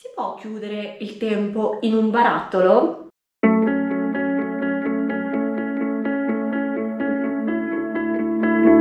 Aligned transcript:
Si 0.00 0.06
può 0.14 0.36
chiudere 0.36 0.96
il 1.00 1.16
tempo 1.16 1.78
in 1.80 1.92
un 1.92 2.10
barattolo? 2.10 3.08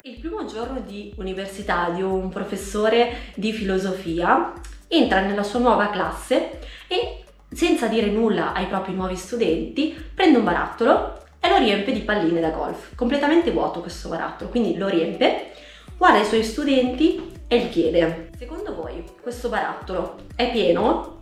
Il 0.03 0.19
primo 0.19 0.45
giorno 0.45 0.79
di 0.85 1.11
università 1.17 1.89
di 1.89 2.03
un 2.03 2.29
professore 2.29 3.31
di 3.33 3.51
filosofia 3.51 4.53
entra 4.87 5.21
nella 5.21 5.41
sua 5.41 5.57
nuova 5.57 5.89
classe 5.89 6.59
e 6.87 7.23
senza 7.49 7.87
dire 7.87 8.11
nulla 8.11 8.53
ai 8.53 8.67
propri 8.67 8.93
nuovi 8.93 9.15
studenti 9.15 9.95
prende 10.13 10.37
un 10.37 10.43
barattolo 10.43 11.17
e 11.39 11.49
lo 11.49 11.57
riempie 11.57 11.93
di 11.93 12.01
palline 12.01 12.41
da 12.41 12.51
golf. 12.51 12.93
Completamente 12.93 13.49
vuoto 13.49 13.81
questo 13.81 14.07
barattolo, 14.09 14.51
quindi 14.51 14.77
lo 14.77 14.87
riempie, 14.87 15.51
guarda 15.97 16.19
i 16.19 16.25
suoi 16.25 16.43
studenti 16.43 17.36
e 17.47 17.59
gli 17.59 17.69
chiede, 17.69 18.29
secondo 18.37 18.75
voi 18.75 19.03
questo 19.21 19.49
barattolo 19.49 20.15
è 20.35 20.51
pieno? 20.51 21.15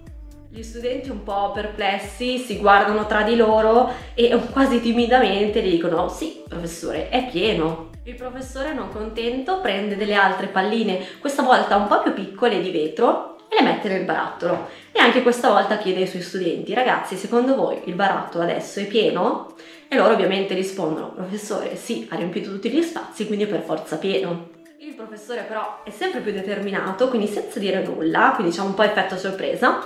Gli 0.49 0.63
studenti 0.63 1.09
un 1.09 1.23
po' 1.23 1.51
perplessi 1.51 2.37
si 2.37 2.57
guardano 2.57 3.05
tra 3.05 3.23
di 3.23 3.35
loro 3.35 3.91
e 4.13 4.39
quasi 4.51 4.79
timidamente 4.79 5.61
gli 5.61 5.71
dicono 5.71 6.07
sì, 6.07 6.43
professore, 6.47 7.09
è 7.09 7.27
pieno. 7.29 7.89
Il 8.03 8.15
professore 8.15 8.73
non 8.73 8.89
contento 8.89 9.59
prende 9.59 9.97
delle 9.97 10.15
altre 10.15 10.47
palline, 10.47 10.99
questa 11.19 11.43
volta 11.43 11.75
un 11.75 11.87
po' 11.87 12.01
più 12.01 12.13
piccole 12.13 12.61
di 12.61 12.71
vetro, 12.71 13.35
e 13.49 13.61
le 13.61 13.69
mette 13.69 13.89
nel 13.89 14.05
barattolo. 14.05 14.67
E 14.91 14.99
anche 14.99 15.21
questa 15.21 15.49
volta 15.49 15.77
chiede 15.77 16.01
ai 16.01 16.07
suoi 16.07 16.21
studenti, 16.21 16.73
ragazzi, 16.73 17.15
secondo 17.15 17.55
voi 17.55 17.81
il 17.85 17.95
barattolo 17.95 18.43
adesso 18.43 18.79
è 18.79 18.85
pieno? 18.85 19.53
E 19.87 19.95
loro 19.95 20.13
ovviamente 20.13 20.53
rispondono, 20.53 21.11
professore, 21.11 21.75
sì, 21.75 22.07
ha 22.09 22.15
riempito 22.15 22.49
tutti 22.49 22.69
gli 22.69 22.81
spazi, 22.81 23.27
quindi 23.27 23.45
è 23.45 23.47
per 23.47 23.61
forza 23.61 23.97
pieno. 23.97 24.54
Il 24.77 24.93
professore 24.93 25.43
però 25.43 25.83
è 25.83 25.89
sempre 25.89 26.19
più 26.19 26.33
determinato, 26.33 27.07
quindi 27.07 27.27
senza 27.27 27.59
dire 27.59 27.81
nulla, 27.81 28.33
quindi 28.35 28.53
c'è 28.53 28.61
un 28.61 28.73
po' 28.73 28.83
effetto 28.83 29.15
sorpresa, 29.15 29.81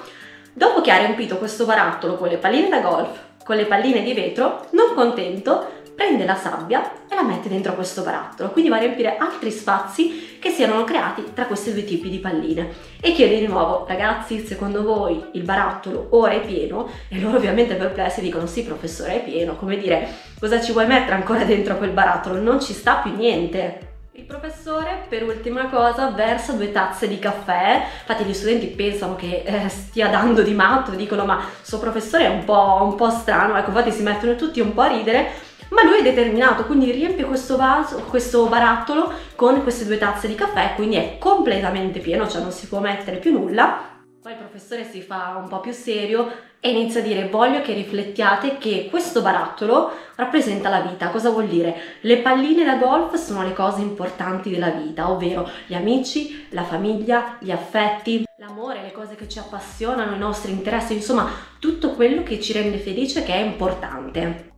dopo 0.52 0.82
che 0.82 0.90
ha 0.90 0.98
riempito 0.98 1.38
questo 1.38 1.66
barattolo 1.66 2.16
con 2.16 2.28
le 2.28 2.38
palline 2.38 2.70
da 2.70 2.80
golf, 2.80 3.20
con 3.44 3.56
le 3.56 3.66
palline 3.66 4.02
di 4.02 4.14
vetro, 4.14 4.66
non 4.72 4.96
contento, 4.96 5.78
prende 5.94 6.26
la 6.26 6.34
sabbia 6.34 7.06
e 7.08 7.14
la 7.14 7.22
mette 7.22 7.50
dentro 7.50 7.76
questo 7.76 8.02
barattolo, 8.02 8.50
quindi 8.50 8.72
va 8.72 8.78
a 8.78 8.80
riempire 8.80 9.18
altri 9.18 9.52
spazi 9.52 10.38
che 10.40 10.50
si 10.50 10.64
erano 10.64 10.84
creati 10.86 11.34
tra 11.36 11.46
questi 11.46 11.72
due 11.72 11.84
tipi 11.84 12.10
di 12.10 12.18
palline. 12.18 12.74
E 13.00 13.12
chiede 13.12 13.38
di 13.38 13.46
nuovo, 13.46 13.86
ragazzi, 13.88 14.44
secondo 14.44 14.82
voi 14.82 15.24
il 15.34 15.44
barattolo 15.44 16.08
ora 16.12 16.34
è 16.34 16.42
pieno? 16.42 16.90
E 17.10 17.20
loro 17.20 17.38
ovviamente 17.38 17.76
perplessi 17.76 18.22
dicono 18.22 18.48
sì 18.48 18.64
professore 18.64 19.22
è 19.22 19.24
pieno, 19.24 19.56
come 19.56 19.78
dire, 19.78 20.08
cosa 20.40 20.60
ci 20.60 20.72
vuoi 20.72 20.88
mettere 20.88 21.14
ancora 21.14 21.44
dentro 21.44 21.78
quel 21.78 21.92
barattolo? 21.92 22.42
Non 22.42 22.60
ci 22.60 22.74
sta 22.74 22.96
più 22.96 23.16
niente. 23.16 23.89
Il 24.20 24.26
professore, 24.26 25.06
per 25.08 25.24
ultima 25.24 25.70
cosa, 25.70 26.10
versa 26.10 26.52
due 26.52 26.74
tazze 26.74 27.08
di 27.08 27.20
caffè. 27.20 27.86
Infatti 28.02 28.26
gli 28.26 28.34
studenti 28.34 28.68
pensano 28.68 29.16
che 29.16 29.44
eh, 29.46 29.70
stia 29.70 30.10
dando 30.10 30.42
di 30.42 30.54
matto, 30.54 30.92
dicono 30.92 31.24
ma 31.24 31.40
suo 31.62 31.80
professore 31.80 32.26
è 32.26 32.28
un 32.28 32.44
po', 32.44 32.80
un 32.82 32.96
po' 32.96 33.10
strano, 33.12 33.56
ecco, 33.56 33.70
infatti 33.70 33.94
si 33.94 34.04
mettono 34.04 34.36
tutti 34.36 34.60
un 34.60 34.74
po' 34.74 34.82
a 34.82 34.88
ridere 34.88 35.48
ma 35.70 35.84
lui 35.84 36.00
è 36.00 36.02
determinato, 36.02 36.66
quindi 36.66 36.92
riempie 36.92 37.24
questo 37.24 37.56
vaso, 37.56 38.04
questo 38.10 38.48
barattolo 38.48 39.10
con 39.36 39.62
queste 39.64 39.86
due 39.86 40.00
tazze 40.00 40.28
di 40.28 40.36
caffè, 40.36 40.74
quindi 40.76 40.98
è 40.98 41.18
completamente 41.18 42.00
pieno, 42.00 42.28
cioè 42.28 42.42
non 42.42 42.52
si 42.52 42.68
può 42.68 42.80
mettere 42.80 43.18
più 43.18 43.32
nulla. 43.32 44.00
Poi 44.22 44.34
il 44.34 44.38
professore 44.38 44.84
si 44.84 45.02
fa 45.02 45.40
un 45.42 45.48
po' 45.48 45.62
più 45.62 45.72
serio 45.72 46.30
e 46.62 46.70
inizia 46.70 47.00
a 47.00 47.04
dire 47.04 47.30
voglio 47.30 47.62
che 47.62 47.74
riflettiate 47.74 48.58
che 48.58 48.88
questo 48.90 49.22
barattolo 49.22 49.92
rappresenta 50.16 50.70
la 50.70 50.82
vita. 50.82 51.10
Cosa 51.10 51.30
vuol 51.30 51.48
dire? 51.48 51.76
Le 52.02 52.18
palline 52.18 52.66
da 52.66 52.76
golf 52.76 53.16
sono 53.16 53.44
le 53.44 53.54
cose 53.54 53.82
importanti 53.82 54.50
della 54.50 54.70
vita, 54.70 55.10
ovvero 55.10 55.50
gli 55.68 55.74
amici, 55.74 56.48
la 56.50 56.64
famiglia, 56.64 57.38
gli 57.40 57.52
affetti, 57.52 58.26
l'amore, 58.38 58.82
le 58.82 58.92
cose 58.92 59.16
che 59.16 59.30
ci 59.30 59.40
appassionano, 59.40 60.16
i 60.16 60.20
nostri 60.20 60.52
interessi, 60.52 60.94
insomma 60.94 61.30
tutto 61.60 61.92
quello 61.92 62.24
che 62.24 62.40
ci 62.40 62.54
rende 62.54 62.78
felice 62.78 63.24
che 63.24 63.34
è 63.34 63.40
importante. 63.40 64.49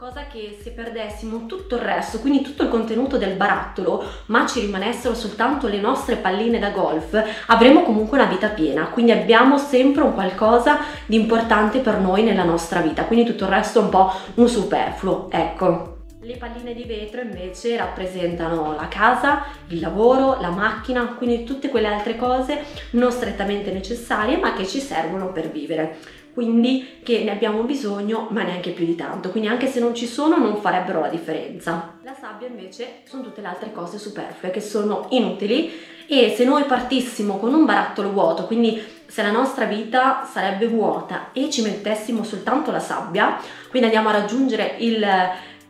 Cosa 0.00 0.26
che 0.30 0.56
se 0.62 0.70
perdessimo 0.70 1.46
tutto 1.46 1.74
il 1.74 1.80
resto, 1.80 2.20
quindi 2.20 2.40
tutto 2.40 2.62
il 2.62 2.68
contenuto 2.68 3.18
del 3.18 3.34
barattolo, 3.34 4.04
ma 4.26 4.46
ci 4.46 4.60
rimanessero 4.60 5.12
soltanto 5.12 5.66
le 5.66 5.80
nostre 5.80 6.14
palline 6.14 6.60
da 6.60 6.70
golf, 6.70 7.20
avremo 7.48 7.82
comunque 7.82 8.16
una 8.16 8.28
vita 8.28 8.46
piena, 8.50 8.90
quindi 8.90 9.10
abbiamo 9.10 9.58
sempre 9.58 10.04
un 10.04 10.14
qualcosa 10.14 10.78
di 11.04 11.16
importante 11.16 11.80
per 11.80 11.98
noi 11.98 12.22
nella 12.22 12.44
nostra 12.44 12.78
vita, 12.78 13.06
quindi 13.06 13.24
tutto 13.28 13.42
il 13.42 13.50
resto 13.50 13.80
è 13.80 13.82
un 13.82 13.88
po' 13.88 14.12
un 14.34 14.48
superfluo, 14.48 15.26
ecco. 15.32 15.96
Le 16.20 16.36
palline 16.36 16.74
di 16.74 16.84
vetro 16.84 17.20
invece 17.20 17.76
rappresentano 17.76 18.76
la 18.76 18.86
casa, 18.86 19.46
il 19.68 19.80
lavoro, 19.80 20.38
la 20.40 20.50
macchina, 20.50 21.14
quindi 21.16 21.42
tutte 21.42 21.70
quelle 21.70 21.88
altre 21.88 22.14
cose 22.14 22.64
non 22.90 23.10
strettamente 23.10 23.72
necessarie 23.72 24.36
ma 24.36 24.52
che 24.52 24.64
ci 24.64 24.78
servono 24.78 25.32
per 25.32 25.50
vivere 25.50 25.96
quindi 26.38 27.00
che 27.02 27.24
ne 27.24 27.32
abbiamo 27.32 27.62
bisogno 27.62 28.28
ma 28.30 28.44
neanche 28.44 28.70
più 28.70 28.84
di 28.84 28.94
tanto, 28.94 29.30
quindi 29.30 29.48
anche 29.48 29.66
se 29.66 29.80
non 29.80 29.92
ci 29.92 30.06
sono 30.06 30.36
non 30.36 30.58
farebbero 30.58 31.00
la 31.00 31.08
differenza. 31.08 31.94
La 32.04 32.14
sabbia 32.14 32.46
invece 32.46 33.00
sono 33.02 33.24
tutte 33.24 33.40
le 33.40 33.48
altre 33.48 33.72
cose 33.72 33.98
superflue 33.98 34.52
che 34.52 34.60
sono 34.60 35.06
inutili 35.10 35.72
e 36.06 36.32
se 36.36 36.44
noi 36.44 36.62
partissimo 36.62 37.38
con 37.38 37.52
un 37.52 37.64
barattolo 37.64 38.12
vuoto, 38.12 38.44
quindi 38.44 38.80
se 39.04 39.20
la 39.22 39.32
nostra 39.32 39.64
vita 39.64 40.28
sarebbe 40.30 40.68
vuota 40.68 41.30
e 41.32 41.50
ci 41.50 41.60
mettessimo 41.62 42.22
soltanto 42.22 42.70
la 42.70 42.78
sabbia, 42.78 43.36
quindi 43.68 43.88
andiamo 43.88 44.10
a 44.10 44.20
raggiungere 44.20 44.76
il, 44.78 45.04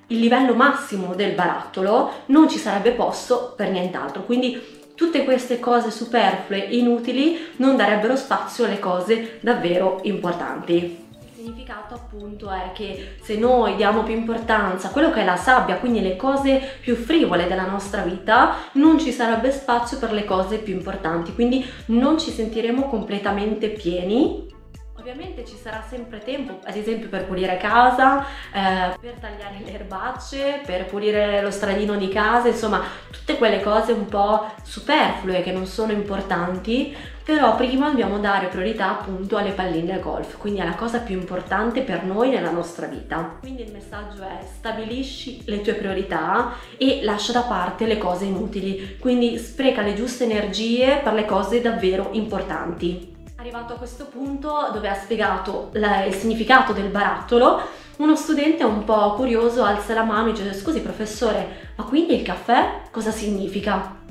il 0.08 0.18
livello 0.18 0.52
massimo 0.52 1.14
del 1.14 1.32
barattolo, 1.32 2.24
non 2.26 2.46
ci 2.46 2.58
sarebbe 2.58 2.90
posto 2.90 3.54
per 3.56 3.70
nient'altro. 3.70 4.22
Quindi 4.24 4.77
tutte 4.98 5.22
queste 5.22 5.60
cose 5.60 5.92
superflue, 5.92 6.58
inutili, 6.58 7.38
non 7.58 7.76
darebbero 7.76 8.16
spazio 8.16 8.64
alle 8.64 8.80
cose 8.80 9.38
davvero 9.38 10.00
importanti. 10.02 10.74
Il 10.74 11.44
significato 11.44 11.94
appunto 11.94 12.50
è 12.50 12.72
che 12.74 13.14
se 13.22 13.36
noi 13.36 13.76
diamo 13.76 14.02
più 14.02 14.12
importanza 14.12 14.88
a 14.88 14.90
quello 14.90 15.12
che 15.12 15.20
è 15.20 15.24
la 15.24 15.36
sabbia, 15.36 15.76
quindi 15.76 16.02
le 16.02 16.16
cose 16.16 16.78
più 16.80 16.96
frivole 16.96 17.46
della 17.46 17.64
nostra 17.64 18.02
vita, 18.02 18.56
non 18.72 18.98
ci 18.98 19.12
sarebbe 19.12 19.52
spazio 19.52 19.98
per 19.98 20.10
le 20.10 20.24
cose 20.24 20.58
più 20.58 20.74
importanti, 20.74 21.32
quindi 21.32 21.64
non 21.86 22.18
ci 22.18 22.32
sentiremo 22.32 22.88
completamente 22.88 23.68
pieni 23.68 24.48
Ovviamente 24.98 25.44
ci 25.44 25.56
sarà 25.56 25.84
sempre 25.88 26.18
tempo, 26.18 26.58
ad 26.64 26.74
esempio 26.74 27.08
per 27.08 27.24
pulire 27.24 27.56
casa, 27.56 28.20
eh, 28.52 28.96
per 29.00 29.14
tagliare 29.20 29.60
le 29.64 29.72
erbacce, 29.72 30.60
per 30.66 30.86
pulire 30.86 31.40
lo 31.40 31.52
stradino 31.52 31.94
di 31.94 32.08
casa, 32.08 32.48
insomma 32.48 32.82
tutte 33.08 33.36
quelle 33.36 33.62
cose 33.62 33.92
un 33.92 34.06
po' 34.06 34.52
superflue 34.64 35.40
che 35.42 35.52
non 35.52 35.66
sono 35.66 35.92
importanti, 35.92 36.96
però 37.22 37.54
prima 37.54 37.90
dobbiamo 37.90 38.18
dare 38.18 38.48
priorità 38.48 38.90
appunto 38.90 39.36
alle 39.36 39.52
palline 39.52 39.86
da 39.86 39.98
golf, 39.98 40.36
quindi 40.36 40.60
alla 40.60 40.74
cosa 40.74 40.98
più 40.98 41.16
importante 41.16 41.82
per 41.82 42.02
noi 42.02 42.30
nella 42.30 42.50
nostra 42.50 42.86
vita. 42.86 43.36
Quindi 43.38 43.62
il 43.62 43.72
messaggio 43.72 44.22
è 44.22 44.44
stabilisci 44.44 45.42
le 45.44 45.60
tue 45.60 45.74
priorità 45.74 46.54
e 46.76 47.00
lascia 47.04 47.32
da 47.32 47.42
parte 47.42 47.86
le 47.86 47.98
cose 47.98 48.24
inutili, 48.24 48.96
quindi 48.98 49.38
spreca 49.38 49.80
le 49.80 49.94
giuste 49.94 50.24
energie 50.24 51.00
per 51.04 51.12
le 51.12 51.24
cose 51.24 51.60
davvero 51.60 52.08
importanti. 52.12 53.17
Arrivato 53.48 53.72
a 53.72 53.76
questo 53.78 54.04
punto 54.04 54.68
dove 54.74 54.90
ha 54.90 54.94
spiegato 54.94 55.70
la, 55.72 56.04
il 56.04 56.12
significato 56.12 56.74
del 56.74 56.90
barattolo, 56.90 57.62
uno 57.96 58.14
studente 58.14 58.62
un 58.62 58.84
po' 58.84 59.14
curioso 59.14 59.64
alza 59.64 59.94
la 59.94 60.02
mano 60.02 60.28
e 60.28 60.32
dice 60.32 60.52
scusi 60.52 60.82
professore, 60.82 61.70
ma 61.76 61.84
quindi 61.84 62.14
il 62.14 62.22
caffè 62.22 62.82
cosa 62.90 63.10
significa? 63.10 64.02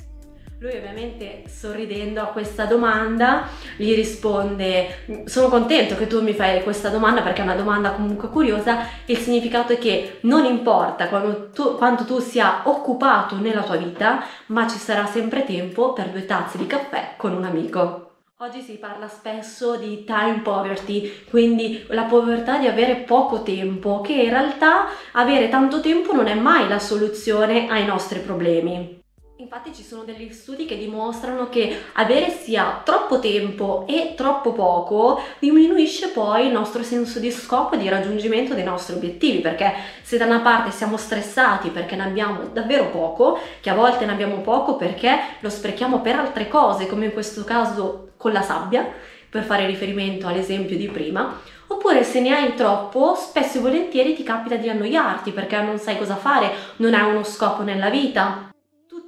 Lui 0.57 0.75
ovviamente 0.75 1.43
sorridendo 1.47 2.19
a 2.19 2.29
questa 2.29 2.65
domanda 2.65 3.47
gli 3.75 3.93
risponde 3.93 5.23
sono 5.25 5.49
contento 5.49 5.95
che 5.95 6.07
tu 6.07 6.23
mi 6.23 6.33
fai 6.33 6.63
questa 6.63 6.89
domanda 6.89 7.21
perché 7.21 7.41
è 7.41 7.43
una 7.43 7.53
domanda 7.53 7.91
comunque 7.91 8.29
curiosa, 8.29 8.87
il 9.05 9.17
significato 9.17 9.73
è 9.73 9.77
che 9.77 10.17
non 10.21 10.45
importa 10.45 11.05
tu, 11.53 11.75
quanto 11.75 12.05
tu 12.05 12.17
sia 12.17 12.63
occupato 12.63 13.35
nella 13.35 13.61
tua 13.61 13.75
vita, 13.75 14.23
ma 14.47 14.67
ci 14.67 14.79
sarà 14.79 15.05
sempre 15.05 15.45
tempo 15.45 15.93
per 15.93 16.09
due 16.09 16.25
tazze 16.25 16.57
di 16.57 16.65
caffè 16.65 17.13
con 17.17 17.33
un 17.33 17.43
amico. 17.43 18.06
Oggi 18.39 18.61
si 18.61 18.77
parla 18.77 19.07
spesso 19.07 19.77
di 19.77 20.03
time 20.03 20.41
poverty, 20.43 21.25
quindi 21.27 21.83
la 21.87 22.03
povertà 22.03 22.59
di 22.59 22.67
avere 22.67 22.97
poco 22.97 23.41
tempo, 23.41 24.01
che 24.01 24.13
in 24.13 24.29
realtà 24.29 24.85
avere 25.13 25.49
tanto 25.49 25.81
tempo 25.81 26.13
non 26.13 26.27
è 26.27 26.35
mai 26.35 26.67
la 26.67 26.77
soluzione 26.77 27.67
ai 27.67 27.87
nostri 27.87 28.19
problemi. 28.19 29.01
Infatti 29.39 29.71
ci 29.71 29.83
sono 29.83 30.03
degli 30.03 30.33
studi 30.33 30.65
che 30.65 30.79
dimostrano 30.79 31.47
che 31.47 31.83
avere 31.93 32.31
sia 32.31 32.81
troppo 32.83 33.19
tempo 33.19 33.85
e 33.87 34.15
troppo 34.15 34.51
poco 34.51 35.21
diminuisce 35.37 36.07
poi 36.07 36.47
il 36.47 36.51
nostro 36.51 36.81
senso 36.81 37.19
di 37.19 37.29
scopo 37.29 37.75
e 37.75 37.77
di 37.77 37.87
raggiungimento 37.87 38.55
dei 38.55 38.63
nostri 38.63 38.95
obiettivi, 38.95 39.37
perché 39.37 39.71
se 40.01 40.17
da 40.17 40.25
una 40.25 40.39
parte 40.39 40.71
siamo 40.71 40.97
stressati 40.97 41.69
perché 41.69 41.95
ne 41.95 42.05
abbiamo 42.05 42.47
davvero 42.51 42.89
poco, 42.89 43.37
che 43.61 43.69
a 43.69 43.75
volte 43.75 44.07
ne 44.07 44.13
abbiamo 44.13 44.41
poco 44.41 44.75
perché 44.75 45.19
lo 45.41 45.51
sprechiamo 45.51 46.01
per 46.01 46.15
altre 46.15 46.47
cose, 46.47 46.87
come 46.87 47.05
in 47.05 47.13
questo 47.13 47.43
caso 47.43 48.13
con 48.17 48.31
la 48.31 48.41
sabbia, 48.41 48.91
per 49.29 49.43
fare 49.43 49.67
riferimento 49.67 50.25
all'esempio 50.25 50.75
di 50.75 50.87
prima, 50.87 51.39
oppure 51.67 52.03
se 52.03 52.21
ne 52.21 52.35
hai 52.35 52.55
troppo, 52.55 53.13
spesso 53.13 53.59
e 53.59 53.61
volentieri 53.61 54.15
ti 54.15 54.23
capita 54.23 54.55
di 54.55 54.67
annoiarti 54.67 55.29
perché 55.29 55.61
non 55.61 55.77
sai 55.77 55.99
cosa 55.99 56.15
fare, 56.15 56.51
non 56.77 56.95
hai 56.95 57.07
uno 57.07 57.23
scopo 57.23 57.61
nella 57.61 57.91
vita 57.91 58.46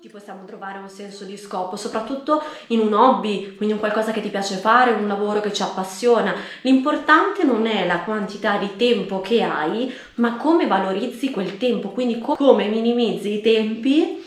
tutti 0.09 0.11
possiamo 0.11 0.43
trovare 0.45 0.79
un 0.79 0.89
senso 0.89 1.23
di 1.23 1.37
scopo, 1.37 1.75
soprattutto 1.75 2.41
in 2.67 2.79
un 2.79 2.93
hobby, 2.93 3.55
quindi 3.55 3.73
un 3.75 3.79
qualcosa 3.79 4.11
che 4.11 4.21
ti 4.21 4.29
piace 4.29 4.55
fare, 4.55 4.91
un 4.91 5.07
lavoro 5.07 5.39
che 5.39 5.53
ci 5.53 5.61
appassiona. 5.61 6.33
L'importante 6.61 7.43
non 7.43 7.67
è 7.67 7.85
la 7.85 7.99
quantità 7.99 8.57
di 8.57 8.75
tempo 8.75 9.21
che 9.21 9.43
hai, 9.43 9.93
ma 10.15 10.37
come 10.37 10.65
valorizzi 10.65 11.29
quel 11.29 11.57
tempo, 11.57 11.89
quindi 11.89 12.19
come 12.19 12.67
minimizzi 12.67 13.35
i 13.35 13.41
tempi 13.41 14.23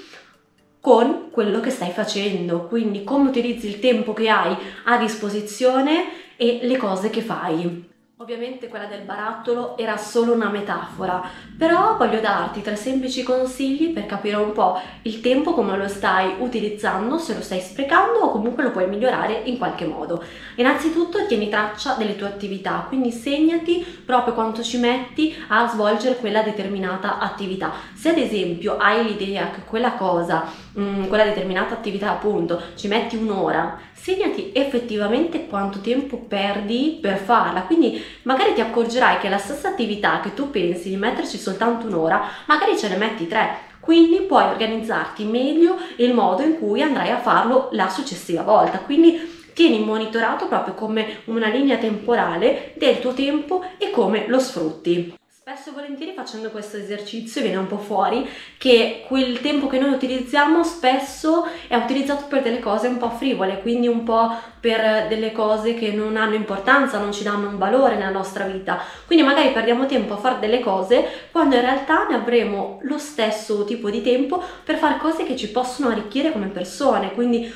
con 0.80 1.30
quello 1.30 1.60
che 1.60 1.70
stai 1.70 1.90
facendo, 1.90 2.66
quindi 2.66 3.04
come 3.04 3.28
utilizzi 3.28 3.66
il 3.66 3.80
tempo 3.80 4.12
che 4.12 4.28
hai 4.28 4.56
a 4.84 4.96
disposizione 4.98 6.36
e 6.36 6.60
le 6.62 6.76
cose 6.76 7.10
che 7.10 7.22
fai. 7.22 7.91
Ovviamente 8.22 8.68
quella 8.68 8.84
del 8.84 9.00
barattolo 9.00 9.76
era 9.76 9.96
solo 9.96 10.32
una 10.32 10.48
metafora, 10.48 11.28
però 11.58 11.96
voglio 11.96 12.20
darti 12.20 12.62
tre 12.62 12.76
semplici 12.76 13.24
consigli 13.24 13.92
per 13.92 14.06
capire 14.06 14.36
un 14.36 14.52
po' 14.52 14.80
il 15.02 15.20
tempo 15.20 15.54
come 15.54 15.76
lo 15.76 15.88
stai 15.88 16.36
utilizzando, 16.38 17.18
se 17.18 17.34
lo 17.34 17.40
stai 17.40 17.58
sprecando 17.58 18.20
o 18.20 18.30
comunque 18.30 18.62
lo 18.62 18.70
puoi 18.70 18.86
migliorare 18.86 19.42
in 19.46 19.58
qualche 19.58 19.86
modo. 19.86 20.22
Innanzitutto 20.54 21.26
tieni 21.26 21.48
traccia 21.48 21.94
delle 21.94 22.14
tue 22.14 22.28
attività, 22.28 22.84
quindi 22.86 23.10
segnati 23.10 23.84
proprio 24.06 24.34
quanto 24.34 24.62
ci 24.62 24.78
metti 24.78 25.34
a 25.48 25.66
svolgere 25.66 26.14
quella 26.14 26.42
determinata 26.42 27.18
attività. 27.18 27.72
Se 27.92 28.10
ad 28.10 28.18
esempio 28.18 28.76
hai 28.76 29.02
l'idea 29.02 29.50
che 29.50 29.62
quella 29.66 29.94
cosa, 29.94 30.44
mm, 30.78 31.06
quella 31.06 31.24
determinata 31.24 31.74
attività 31.74 32.10
appunto, 32.10 32.60
ci 32.74 32.88
metti 32.88 33.16
un'ora, 33.16 33.78
segnati 33.92 34.50
effettivamente 34.52 35.46
quanto 35.46 35.80
tempo 35.80 36.16
perdi 36.16 36.98
per 37.00 37.18
farla, 37.18 37.62
quindi 37.62 38.02
magari 38.22 38.54
ti 38.54 38.60
accorgerai 38.60 39.18
che 39.18 39.28
la 39.28 39.38
stessa 39.38 39.68
attività 39.68 40.20
che 40.20 40.34
tu 40.34 40.50
pensi 40.50 40.88
di 40.88 40.96
metterci 40.96 41.38
soltanto 41.38 41.86
un'ora, 41.86 42.22
magari 42.46 42.76
ce 42.76 42.88
ne 42.88 42.96
metti 42.96 43.26
tre. 43.26 43.70
Quindi 43.80 44.20
puoi 44.20 44.44
organizzarti 44.44 45.24
meglio 45.24 45.76
il 45.96 46.14
modo 46.14 46.42
in 46.42 46.56
cui 46.56 46.82
andrai 46.82 47.10
a 47.10 47.18
farlo 47.18 47.68
la 47.72 47.88
successiva 47.88 48.42
volta. 48.42 48.78
Quindi 48.78 49.40
tieni 49.54 49.80
monitorato 49.80 50.46
proprio 50.46 50.74
come 50.74 51.22
una 51.24 51.48
linea 51.48 51.76
temporale 51.78 52.74
del 52.76 53.00
tuo 53.00 53.12
tempo 53.12 53.64
e 53.78 53.90
come 53.90 54.26
lo 54.28 54.38
sfrutti. 54.38 55.14
Spesso 55.44 55.70
e 55.70 55.72
volentieri 55.72 56.12
facendo 56.14 56.50
questo 56.50 56.76
esercizio 56.76 57.42
viene 57.42 57.56
un 57.56 57.66
po' 57.66 57.78
fuori 57.78 58.28
che 58.58 59.02
quel 59.08 59.40
tempo 59.40 59.66
che 59.66 59.80
noi 59.80 59.90
utilizziamo 59.90 60.62
spesso 60.62 61.48
è 61.66 61.74
utilizzato 61.74 62.26
per 62.28 62.42
delle 62.42 62.60
cose 62.60 62.86
un 62.86 62.96
po' 62.96 63.10
frivole, 63.10 63.60
quindi 63.60 63.88
un 63.88 64.04
po' 64.04 64.30
per 64.60 65.08
delle 65.08 65.32
cose 65.32 65.74
che 65.74 65.90
non 65.90 66.16
hanno 66.16 66.36
importanza, 66.36 67.00
non 67.00 67.12
ci 67.12 67.24
danno 67.24 67.48
un 67.48 67.58
valore 67.58 67.96
nella 67.96 68.10
nostra 68.10 68.44
vita. 68.44 68.80
Quindi 69.04 69.24
magari 69.24 69.50
perdiamo 69.50 69.86
tempo 69.86 70.14
a 70.14 70.18
fare 70.18 70.38
delle 70.38 70.60
cose 70.60 71.26
quando 71.32 71.56
in 71.56 71.62
realtà 71.62 72.06
ne 72.06 72.14
avremo 72.14 72.78
lo 72.82 72.98
stesso 72.98 73.64
tipo 73.64 73.90
di 73.90 74.00
tempo 74.00 74.40
per 74.62 74.76
fare 74.76 74.98
cose 74.98 75.24
che 75.24 75.34
ci 75.34 75.50
possono 75.50 75.88
arricchire 75.88 76.30
come 76.30 76.46
persone, 76.46 77.12
quindi 77.14 77.52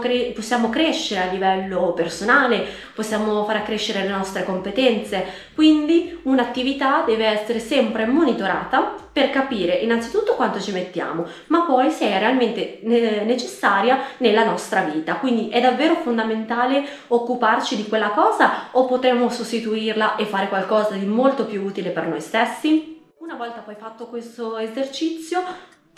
cre- 0.00 0.32
possiamo 0.34 0.70
crescere 0.70 1.28
a 1.28 1.30
livello 1.30 1.92
personale, 1.92 2.64
possiamo 2.94 3.44
far 3.44 3.62
crescere 3.62 4.00
le 4.00 4.08
nostre 4.08 4.44
competenze. 4.44 5.26
Quindi 5.54 6.18
un'attività 6.22 7.02
deve 7.06 7.26
essere 7.32 7.58
sempre 7.58 8.06
monitorata 8.06 8.94
per 9.12 9.30
capire 9.30 9.74
innanzitutto 9.74 10.34
quanto 10.34 10.60
ci 10.60 10.72
mettiamo, 10.72 11.26
ma 11.48 11.62
poi 11.62 11.90
se 11.90 12.08
è 12.08 12.18
realmente 12.18 12.80
necessaria 12.82 13.98
nella 14.18 14.44
nostra 14.44 14.82
vita. 14.82 15.16
Quindi 15.16 15.48
è 15.48 15.60
davvero 15.60 15.96
fondamentale 15.96 16.84
occuparci 17.08 17.76
di 17.76 17.88
quella 17.88 18.10
cosa 18.10 18.68
o 18.72 18.84
potremmo 18.86 19.28
sostituirla 19.28 20.16
e 20.16 20.24
fare 20.24 20.48
qualcosa 20.48 20.94
di 20.94 21.06
molto 21.06 21.46
più 21.46 21.64
utile 21.64 21.90
per 21.90 22.06
noi 22.06 22.20
stessi? 22.20 22.96
Una 23.18 23.34
volta 23.34 23.60
poi 23.60 23.74
fatto 23.74 24.06
questo 24.06 24.56
esercizio, 24.56 25.42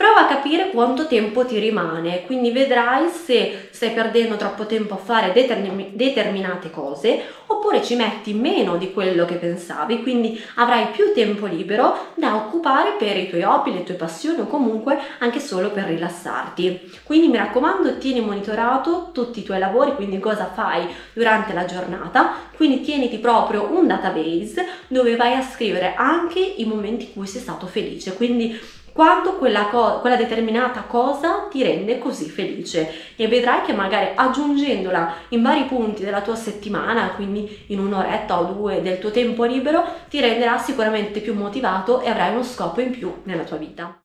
Prova 0.01 0.21
a 0.21 0.27
capire 0.27 0.71
quanto 0.71 1.07
tempo 1.07 1.45
ti 1.45 1.59
rimane, 1.59 2.23
quindi 2.25 2.51
vedrai 2.53 3.11
se 3.11 3.69
stai 3.71 3.91
perdendo 3.91 4.37
troppo 4.37 4.65
tempo 4.65 4.95
a 4.95 4.97
fare 4.97 5.31
determin- 5.31 5.91
determinate 5.93 6.71
cose 6.71 7.23
oppure 7.45 7.83
ci 7.83 7.97
metti 7.97 8.33
meno 8.33 8.79
di 8.79 8.95
quello 8.95 9.27
che 9.27 9.35
pensavi, 9.35 10.01
quindi 10.01 10.43
avrai 10.55 10.87
più 10.87 11.13
tempo 11.13 11.45
libero 11.45 12.13
da 12.15 12.35
occupare 12.35 12.95
per 12.99 13.19
i 13.19 13.29
tuoi 13.29 13.43
hobby, 13.43 13.75
le 13.75 13.83
tue 13.83 13.93
passioni 13.93 14.41
o 14.41 14.47
comunque 14.47 14.99
anche 15.19 15.39
solo 15.39 15.69
per 15.71 15.85
rilassarti. 15.85 16.93
Quindi 17.03 17.29
mi 17.29 17.37
raccomando, 17.37 17.99
tieni 17.99 18.23
monitorato 18.23 19.11
tutti 19.13 19.41
i 19.41 19.43
tuoi 19.43 19.59
lavori, 19.59 19.95
quindi 19.97 20.19
cosa 20.19 20.47
fai 20.47 20.87
durante 21.13 21.53
la 21.53 21.67
giornata, 21.67 22.49
quindi 22.57 22.81
tieniti 22.81 23.19
proprio 23.19 23.69
un 23.71 23.87
database 23.87 24.65
dove 24.89 25.17
vai 25.17 25.35
a 25.35 25.43
scrivere 25.43 25.93
anche 25.95 26.39
i 26.39 26.65
momenti 26.65 27.05
in 27.05 27.13
cui 27.13 27.27
sei 27.27 27.43
stato 27.43 27.67
felice, 27.67 28.15
quindi 28.15 28.59
quanto 29.01 29.37
quella, 29.37 29.69
co- 29.69 30.01
quella 30.01 30.17
determinata 30.17 30.83
cosa 30.83 31.47
ti 31.51 31.63
rende 31.63 31.99
così 31.99 32.29
felice 32.29 33.15
e 33.17 33.29
vedrai 33.29 33.63
che 33.63 33.73
magari 33.73 34.11
aggiungendola 34.15 35.15
in 35.31 35.41
vari 35.41 35.65
punti 35.65 36.05
della 36.05 36.21
tua 36.21 36.35
settimana, 36.35 37.15
quindi 37.15 37.65
in 37.69 37.79
un'oretta 37.79 38.39
o 38.39 38.53
due 38.53 38.83
del 38.83 38.99
tuo 38.99 39.11
tempo 39.11 39.45
libero, 39.45 39.83
ti 40.11 40.21
renderà 40.21 40.59
sicuramente 40.59 41.21
più 41.21 41.33
motivato 41.35 42.03
e 42.03 42.11
avrai 42.11 42.33
uno 42.33 42.43
scopo 42.43 42.83
in 42.83 42.91
più 42.91 43.23
nella 43.23 43.45
tua 43.45 43.57
vita. 43.57 43.97